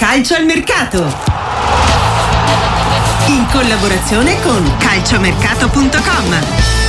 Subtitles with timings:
[0.00, 1.14] Calcio al mercato.
[3.26, 6.79] In collaborazione con calciomercato.com.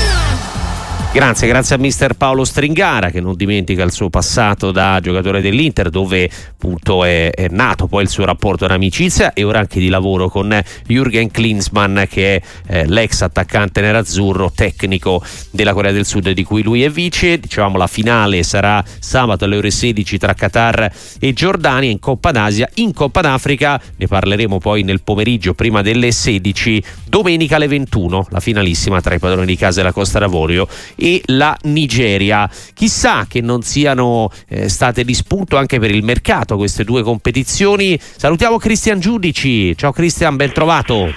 [1.14, 5.90] Grazie, grazie a mister Paolo Stringara che non dimentica il suo passato da giocatore dell'Inter
[5.90, 10.30] dove appunto è, è nato poi il suo rapporto d'amicizia e ora anche di lavoro
[10.30, 16.44] con Jürgen Klinsmann che è eh, l'ex attaccante nerazzurro tecnico della Corea del Sud di
[16.46, 17.40] cui lui è vice.
[17.40, 20.90] Dicevamo la finale sarà sabato alle ore 16 tra Qatar
[21.20, 22.70] e Giordania in Coppa d'Asia.
[22.76, 28.40] In Coppa d'Africa ne parleremo poi nel pomeriggio prima delle 16, domenica alle 21, la
[28.40, 30.70] finalissima tra i padroni di casa e la Costa d'Avorio
[31.02, 32.48] e la Nigeria.
[32.76, 38.00] Chissà che non siano eh, state di spunto anche per il mercato queste due competizioni.
[38.00, 39.76] Salutiamo Cristian Giudici.
[39.76, 41.12] Ciao Cristian, ben trovato.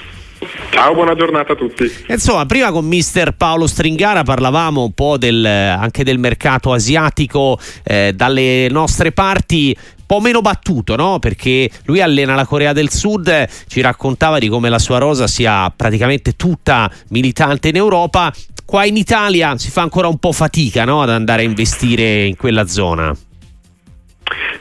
[0.70, 1.91] Ciao, buona giornata a tutti.
[2.09, 8.12] Insomma, prima con mister Paolo Stringara parlavamo un po' del, anche del mercato asiatico eh,
[8.15, 11.19] dalle nostre parti un po' meno battuto, no?
[11.19, 15.73] Perché lui allena la Corea del Sud, ci raccontava di come la sua rosa sia
[15.74, 18.32] praticamente tutta militante in Europa.
[18.66, 21.02] Qua in Italia si fa ancora un po' fatica no?
[21.02, 23.15] ad andare a investire in quella zona.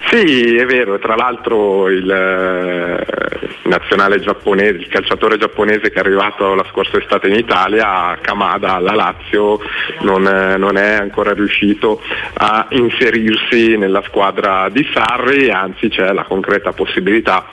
[0.09, 3.04] Sì, è vero, tra l'altro il eh,
[3.64, 8.94] nazionale giapponese, il calciatore giapponese che è arrivato la scorsa estate in Italia, Kamada alla
[8.94, 9.59] Lazio,
[10.02, 12.02] non, eh, non è ancora riuscito
[12.34, 17.46] a inserirsi nella squadra di Sarri, anzi c'è la concreta possibilità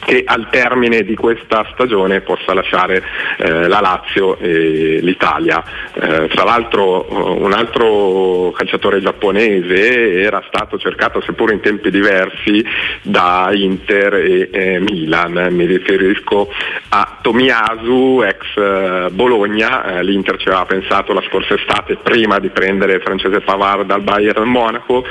[0.00, 3.02] che al termine di questa stagione possa lasciare
[3.36, 5.62] eh, la Lazio e l'Italia.
[5.94, 12.64] Eh, tra l'altro eh, un altro calciatore giapponese era stato cercato, seppur in tempi diversi,
[13.02, 15.48] da Inter e eh, Milan.
[15.50, 16.50] Mi riferisco
[16.88, 19.98] a Tomiasu, ex eh, Bologna.
[19.98, 24.48] Eh, L'Inter ci aveva pensato la scorsa estate prima di prendere francese Pavard dal Bayern
[24.48, 25.04] Monaco.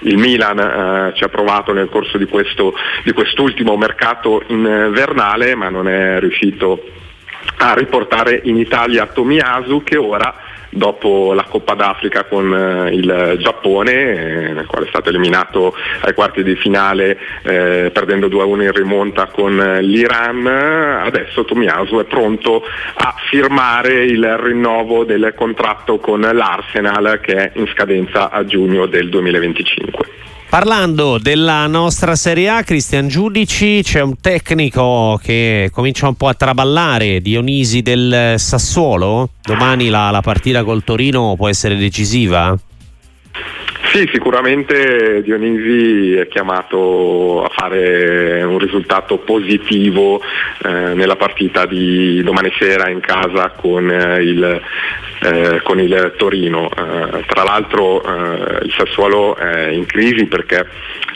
[0.00, 5.88] Il Milan ci ha provato nel corso di, questo, di quest'ultimo mercato invernale ma non
[5.88, 6.82] è riuscito
[7.58, 10.34] a riportare in Italia Tomiyasu che ora
[10.76, 16.12] dopo la Coppa d'Africa con eh, il Giappone, eh, nel quale è stato eliminato ai
[16.14, 22.62] quarti di finale eh, perdendo 2-1 in rimonta con eh, l'Iran, adesso Tomiyasu è pronto
[22.94, 29.08] a firmare il rinnovo del contratto con l'Arsenal che è in scadenza a giugno del
[29.08, 30.06] 2025.
[30.48, 36.34] Parlando della nostra Serie A, Cristian Giudici, c'è un tecnico che comincia un po' a
[36.34, 39.30] traballare, Dionisi del Sassuolo.
[39.42, 42.56] Domani la, la partita col Torino può essere decisiva?
[43.96, 50.20] Sì, sicuramente Dionisi è chiamato a fare un risultato positivo
[50.62, 54.60] eh, nella partita di domani sera in casa con eh, il
[55.20, 56.68] eh, con il Torino.
[56.68, 60.66] Eh, tra l'altro eh, il Sassuolo è in crisi perché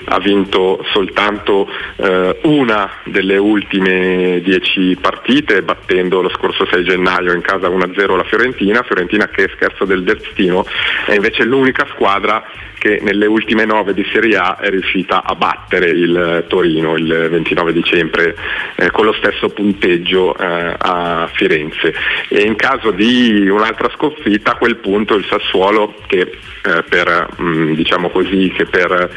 [0.04, 7.42] ha vinto soltanto eh, una delle ultime dieci partite battendo lo scorso 6 gennaio in
[7.42, 10.64] casa 1-0 la Fiorentina, Fiorentina che scherzo del destino
[11.04, 12.42] è invece l'unica squadra
[12.80, 17.74] che nelle ultime nove di Serie A è riuscita a battere il Torino il 29
[17.74, 18.34] dicembre
[18.74, 21.92] eh, con lo stesso punteggio eh, a Firenze.
[22.28, 27.44] E in caso di un'altra sconfitta a quel punto il Sassuolo che eh, per, mh,
[27.44, 29.10] mm, diciamo così, che per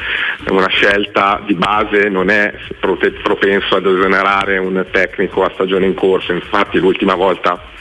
[0.50, 6.34] una scelta di base non è propenso ad esonerare un tecnico a stagione in corso,
[6.34, 7.72] infatti l'ultima volta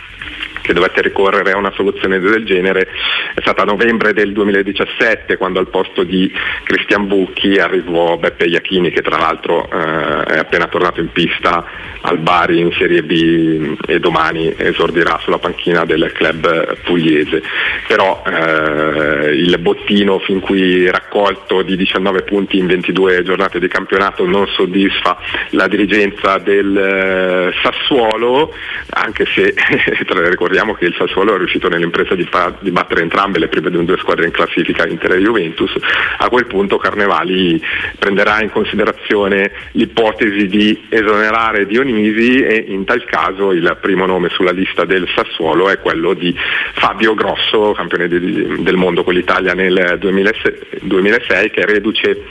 [0.72, 2.88] che dovette ricorrere a una soluzione del genere
[3.34, 6.32] è stata a novembre del 2017 quando al posto di
[6.64, 11.64] Cristian Bucchi arrivò Beppe Iachini che tra l'altro eh, è appena tornato in pista
[12.02, 17.42] al Bari in Serie B e domani esordirà sulla panchina del club pugliese.
[17.86, 24.26] Però eh, il bottino fin qui raccolto di 19 punti in 22 giornate di campionato
[24.26, 25.18] non soddisfa
[25.50, 28.52] la dirigenza del eh, Sassuolo,
[28.90, 29.54] anche se
[30.28, 33.98] ricordiamo che il Sassuolo è riuscito nell'impresa di, fa- di battere entrambe le prime due
[33.98, 35.72] squadre in classifica, Inter e Juventus.
[36.18, 37.60] A quel punto Carnevali
[37.98, 44.52] prenderà in considerazione l'ipotesi di esonerare Dionisi e in tal caso il primo nome sulla
[44.52, 46.34] lista del Sassuolo è quello di
[46.74, 52.24] Fabio Grosso, campione di, del mondo con l'Italia nel 2006, 2006 che reduce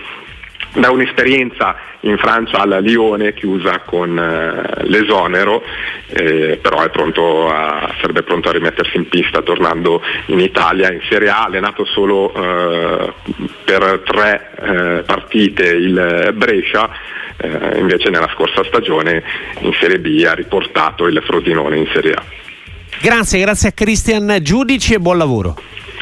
[0.73, 5.63] da un'esperienza in Francia alla Lione chiusa con eh, l'esonero,
[6.07, 11.29] eh, però pronto a, sarebbe pronto a rimettersi in pista tornando in Italia in Serie
[11.29, 13.13] A, allenato solo eh,
[13.63, 16.89] per tre eh, partite il Brescia
[17.37, 19.23] eh, invece nella scorsa stagione
[19.59, 22.23] in Serie B ha riportato il Frosinone in Serie A.
[23.01, 25.57] Grazie, grazie a Cristian Giudici e buon lavoro.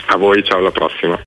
[0.07, 1.17] A voi, ciao alla prossima.